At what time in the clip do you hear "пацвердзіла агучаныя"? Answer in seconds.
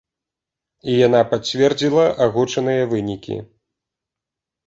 1.33-2.87